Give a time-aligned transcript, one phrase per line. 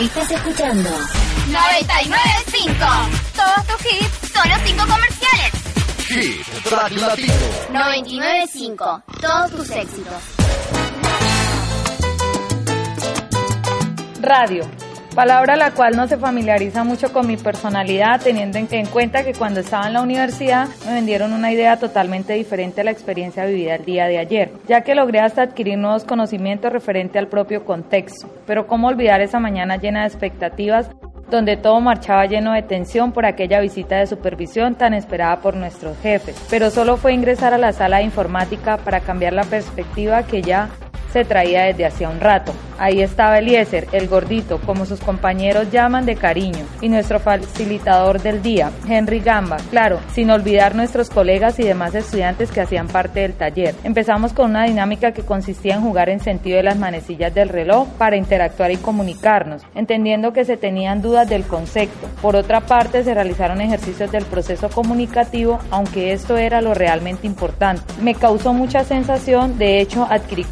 [0.00, 0.88] Estás escuchando
[1.48, 2.86] 995.
[3.34, 5.52] Todos tus hits, solo 5 comerciales.
[6.06, 7.34] Hit Radio Latino.
[7.72, 9.02] 995.
[9.20, 10.22] Todos tus éxitos.
[14.20, 14.70] Radio.
[15.14, 19.34] Palabra la cual no se familiariza mucho con mi personalidad, teniendo en, en cuenta que
[19.34, 23.74] cuando estaba en la universidad me vendieron una idea totalmente diferente a la experiencia vivida
[23.74, 28.26] el día de ayer, ya que logré hasta adquirir nuevos conocimientos referente al propio contexto.
[28.46, 30.88] Pero cómo olvidar esa mañana llena de expectativas
[31.30, 35.98] donde todo marchaba lleno de tensión por aquella visita de supervisión tan esperada por nuestros
[35.98, 36.36] jefes.
[36.48, 40.68] Pero solo fue ingresar a la sala de informática para cambiar la perspectiva que ya
[41.12, 42.52] se traía desde hacía un rato.
[42.78, 48.42] Ahí estaba Eliezer, el gordito, como sus compañeros llaman de cariño, y nuestro facilitador del
[48.42, 53.34] día, Henry Gamba, claro, sin olvidar nuestros colegas y demás estudiantes que hacían parte del
[53.34, 53.74] taller.
[53.84, 57.86] Empezamos con una dinámica que consistía en jugar en sentido de las manecillas del reloj
[57.98, 62.08] para interactuar y comunicarnos, entendiendo que se tenían dudas del concepto.
[62.20, 67.82] Por otra parte, se realizaron ejercicios del proceso comunicativo, aunque esto era lo realmente importante.
[68.00, 70.44] Me causó mucha sensación, de hecho adquirí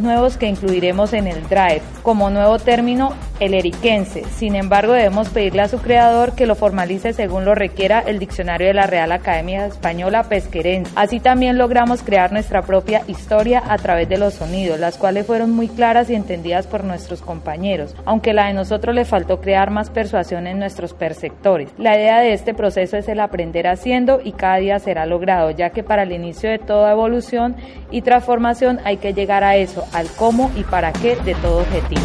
[0.00, 4.24] nuevos que incluiremos en el Drive como nuevo término el eriquense.
[4.36, 8.68] Sin embargo, debemos pedirle a su creador que lo formalice según lo requiera el diccionario
[8.68, 10.92] de la Real Academia Española Pesquerense.
[10.94, 15.50] Así también logramos crear nuestra propia historia a través de los sonidos, las cuales fueron
[15.50, 19.90] muy claras y entendidas por nuestros compañeros, aunque la de nosotros le faltó crear más
[19.90, 21.70] persuasión en nuestros perceptores.
[21.76, 25.70] La idea de este proceso es el aprender haciendo y cada día será logrado, ya
[25.70, 27.56] que para el inicio de toda evolución
[27.90, 29.56] y transformación hay que llegar a
[29.92, 32.02] al cómo y para qué de todo objetivo.